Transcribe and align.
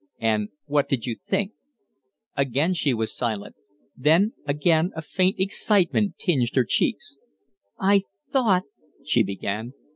"And 0.19 0.49
what 0.65 0.89
did 0.89 1.05
you 1.05 1.13
think?" 1.15 1.51
Again 2.35 2.73
she 2.73 2.91
was 2.91 3.15
silent; 3.15 3.55
then 3.95 4.33
again 4.47 4.89
a 4.95 5.01
faint 5.03 5.39
excitement 5.39 6.17
tinged 6.17 6.55
her 6.55 6.63
cheeks. 6.65 7.19
"I 7.79 8.01
thought" 8.31 8.63
she 9.05 9.21
began. 9.21 9.73